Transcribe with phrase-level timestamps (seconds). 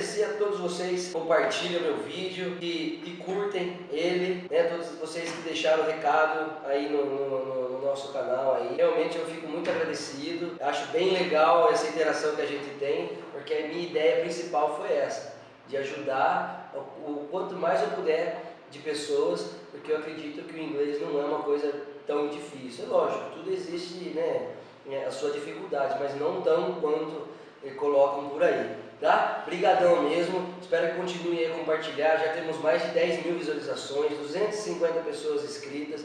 [0.00, 4.62] agradecer a todos vocês que compartilham meu vídeo, que, que curtem ele, né?
[4.64, 8.76] Todos vocês que deixaram recado aí no, no, no, nosso canal aí.
[8.76, 10.56] Realmente eu fico muito agradecido.
[10.60, 14.96] Acho bem legal essa interação que a gente tem, porque a minha ideia principal foi
[14.96, 15.34] essa,
[15.68, 20.62] de ajudar o, o quanto mais eu puder de pessoas, porque eu acredito que o
[20.62, 21.72] inglês não é uma coisa
[22.06, 22.86] tão difícil.
[22.86, 24.54] É lógico, tudo existe, né?
[25.06, 27.28] A sua dificuldade, mas não tão quanto
[27.76, 28.79] colocam por aí.
[29.00, 29.44] Tá?
[29.46, 35.00] Brigadão mesmo, espero que continue a compartilhar, já temos mais de 10 mil visualizações, 250
[35.00, 36.04] pessoas inscritas,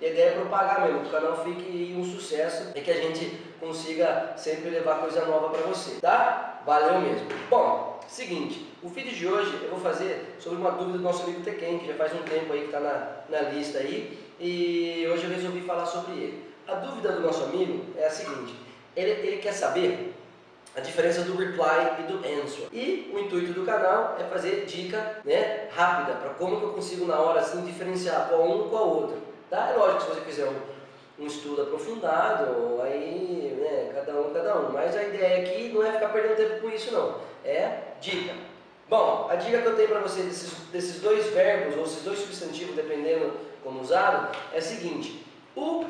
[0.00, 2.96] e a ideia é propagar mesmo, que o canal fique um sucesso e que a
[3.00, 6.60] gente consiga sempre levar coisa nova para você, tá?
[6.64, 7.26] Valeu mesmo.
[7.50, 11.42] Bom, seguinte, o vídeo de hoje eu vou fazer sobre uma dúvida do nosso amigo
[11.42, 15.24] Tekken, que já faz um tempo aí que está na, na lista aí, e hoje
[15.24, 16.44] eu resolvi falar sobre ele.
[16.68, 18.54] A dúvida do nosso amigo é a seguinte,
[18.94, 20.05] ele, ele quer saber
[20.76, 22.68] a diferença do reply e do answer.
[22.70, 27.06] E o intuito do canal é fazer dica né, rápida para como que eu consigo
[27.06, 29.16] na hora assim diferenciar qual um com a outra.
[29.48, 29.70] Tá?
[29.70, 34.58] É lógico que se você fizer um, um estudo aprofundado, aí né, cada um, cada
[34.58, 34.72] um.
[34.72, 37.20] Mas a ideia aqui não é ficar perdendo tempo com isso não.
[37.42, 38.34] É dica.
[38.86, 42.18] Bom, a dica que eu tenho para você desses, desses dois verbos, ou esses dois
[42.18, 43.32] substantivos, dependendo
[43.64, 45.24] como usado, é a seguinte.
[45.56, 45.86] O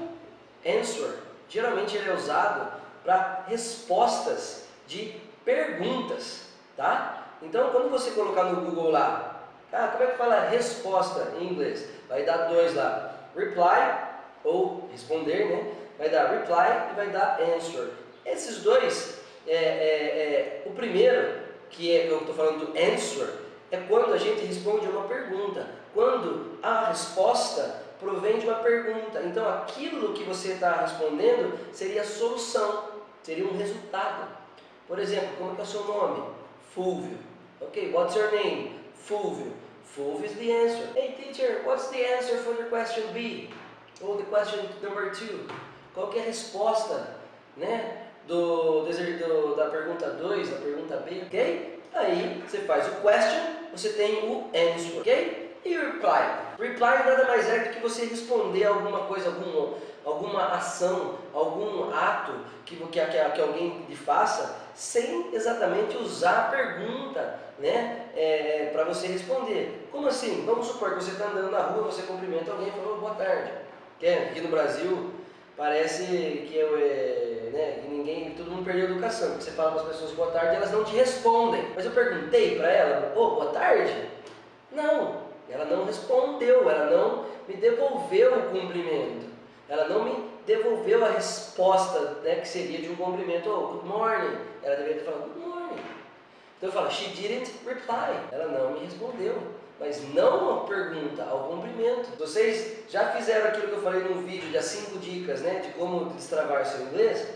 [0.64, 1.10] answer,
[1.48, 2.72] geralmente ele é usado
[3.04, 7.26] para respostas de perguntas, tá?
[7.42, 9.36] Então, quando você colocar no Google lá,
[9.72, 11.86] ah, como é que fala resposta em inglês?
[12.08, 14.08] Vai dar dois lá, reply
[14.42, 15.74] ou responder, né?
[15.98, 17.88] Vai dar reply e vai dar answer.
[18.24, 23.28] Esses dois, é, é, é o primeiro, que é eu estou falando do answer,
[23.70, 29.20] é quando a gente responde uma pergunta, quando a resposta provém de uma pergunta.
[29.25, 32.84] Então, aquilo que você está respondendo seria a solução,
[33.22, 34.45] seria um resultado.
[34.86, 36.22] Por exemplo, como é, é o seu nome?
[36.74, 37.19] Fulvio.
[37.60, 38.78] Ok, what's your name?
[38.94, 39.52] Fulvio.
[39.84, 40.88] Fulvio is the answer.
[40.94, 43.50] Hey teacher, what's the answer for the question B?
[44.02, 45.46] Ou the question number two?
[45.94, 47.16] Qual é a resposta,
[47.56, 48.02] né?
[48.28, 51.80] Do, do, da pergunta 2, da pergunta B, ok?
[51.94, 55.56] Aí você faz o question, você tem o answer, ok?
[55.64, 56.22] E o reply?
[56.58, 59.75] Reply nada mais é do que você responder alguma coisa, algum,
[60.06, 62.33] alguma ação, algum ato
[62.65, 69.09] que, que, que, alguém lhe faça, sem exatamente usar a pergunta né, é, para você
[69.09, 69.89] responder.
[69.91, 70.44] Como assim?
[70.47, 73.50] Vamos supor que você está andando na rua, você cumprimenta alguém e falou boa tarde.
[73.99, 75.11] Que é, aqui no Brasil
[75.56, 79.34] parece que, eu, é, né, que ninguém, todo mundo perdeu a educação.
[79.34, 81.67] Você fala para as pessoas boa tarde elas não te respondem.
[81.75, 84.09] Mas eu perguntei para ela, oh, boa tarde?
[84.71, 89.35] Não, ela não respondeu, ela não me devolveu o cumprimento.
[89.69, 94.37] Ela não me devolveu a resposta né, que seria de um cumprimento, oh, good morning.
[94.62, 95.82] Ela deveria ter falado good morning.
[96.56, 98.16] Então eu falo, she didn't reply.
[98.32, 99.37] Ela não me respondeu.
[99.78, 102.09] Mas não uma pergunta, ao cumprimento.
[102.19, 105.72] Vocês já fizeram aquilo que eu falei no vídeo de as 5 dicas né, de
[105.72, 107.26] como destravar seu inglês?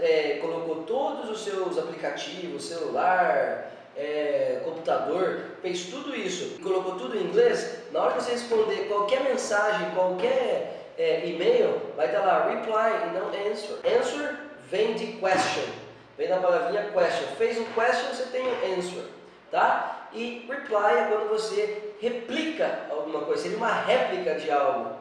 [0.00, 7.24] É, colocou todos os seus aplicativos, celular, é, computador, fez tudo isso colocou tudo em
[7.24, 13.08] inglês, na hora que você responder qualquer mensagem, qualquer é, e-mail, vai estar lá reply
[13.08, 13.78] e não answer.
[13.98, 14.36] Answer
[14.68, 15.64] vem de question,
[16.16, 17.28] vem da palavrinha question.
[17.36, 19.04] Fez um question, você tem um answer,
[19.50, 20.08] tá?
[20.12, 24.96] E reply é quando você replica alguma coisa, seria uma réplica de algo,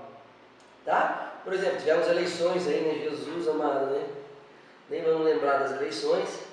[0.85, 1.33] tá?
[1.43, 3.03] Por exemplo, tivemos eleições aí, né?
[3.03, 4.05] Jesus amado, né?
[4.89, 6.47] Nem vamos lembrar das eleições.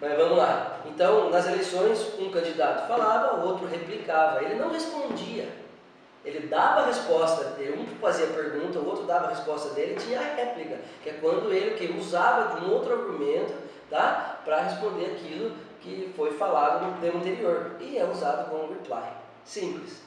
[0.00, 0.80] Mas vamos lá.
[0.84, 4.44] Então, nas eleições, um candidato falava, o outro replicava.
[4.44, 5.48] Ele não respondia.
[6.26, 10.18] Ele dava a resposta, um fazia a pergunta, o outro dava a resposta dele tinha
[10.18, 13.54] a réplica, que é quando ele que usava de um outro argumento
[13.88, 17.76] tá, para responder aquilo que foi falado no tema anterior.
[17.78, 19.08] E é usado como reply.
[19.44, 20.02] Simples.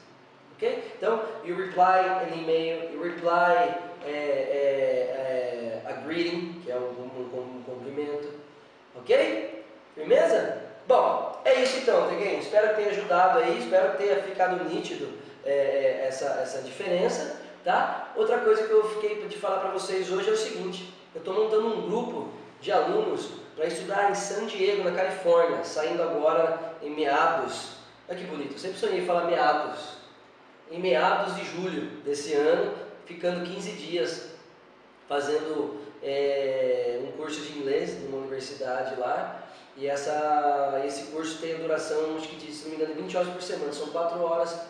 [0.56, 0.92] Ok?
[0.98, 6.80] Então, you reply an email, you reply é, é, é, a greeting, que é um,
[6.80, 8.28] um, um cumprimento.
[8.94, 9.64] Ok?
[9.94, 10.64] Firmeza?
[10.86, 12.40] Bom, é isso então, Teguinho.
[12.40, 17.40] Espero que tenha ajudado aí, espero que tenha ficado nítido é, é, essa, essa diferença,
[17.64, 18.12] tá?
[18.16, 21.34] Outra coisa que eu fiquei de falar para vocês hoje é o seguinte, eu estou
[21.34, 22.28] montando um grupo
[22.60, 27.72] de alunos para estudar em San Diego, na Califórnia, saindo agora em meados,
[28.08, 29.80] olha que bonito, eu sempre sonhei falar meados,
[30.70, 32.72] em meados de julho desse ano,
[33.04, 34.30] ficando 15 dias
[35.08, 39.42] fazendo é, um curso de inglês numa universidade lá,
[39.76, 43.16] e essa, esse curso tem a duração, acho que de, se não me engano, 20
[43.16, 44.60] horas por semana, são 4 horas,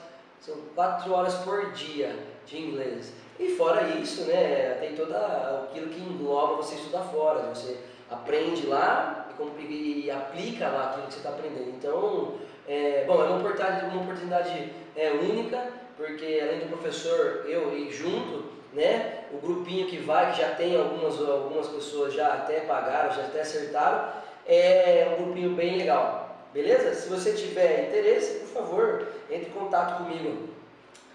[0.41, 2.17] são 4 horas por dia
[2.47, 3.13] de inglês.
[3.39, 7.79] E fora isso, né, tem todo aquilo que engloba você estudar fora, você
[8.11, 9.29] aprende lá
[9.59, 11.71] e, e aplica lá aquilo que você está aprendendo.
[11.71, 12.35] Então,
[12.69, 17.91] é, bom, é uma oportunidade, uma oportunidade é, única, porque além do professor, eu e
[17.91, 23.13] junto, né, o grupinho que vai, que já tem algumas, algumas pessoas já até pagaram,
[23.13, 24.13] já até acertaram,
[24.47, 26.30] é um grupinho bem legal.
[26.53, 26.95] Beleza?
[26.95, 30.49] Se você tiver interesse, por favor, entre em contato comigo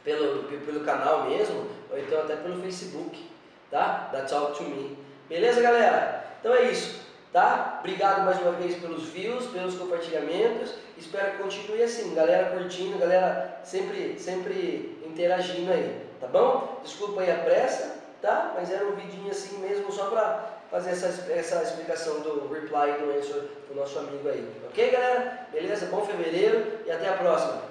[0.03, 3.29] pelo, pelo canal mesmo, ou então até pelo Facebook,
[3.69, 4.09] tá?
[4.13, 4.97] Da Talk to Me.
[5.27, 6.25] Beleza, galera?
[6.39, 7.01] Então é isso,
[7.33, 7.77] tá?
[7.79, 10.75] Obrigado mais uma vez pelos views, pelos compartilhamentos.
[10.97, 16.79] Espero que continue assim, galera curtindo, galera sempre, sempre interagindo aí, tá bom?
[16.83, 18.53] Desculpa aí a pressa, tá?
[18.55, 23.17] Mas era um vidinho assim mesmo, só para fazer essa, essa explicação do reply do
[23.17, 24.47] answer do nosso amigo aí.
[24.69, 25.47] Ok, galera?
[25.51, 25.85] Beleza?
[25.87, 27.61] Bom fevereiro e até a próxima.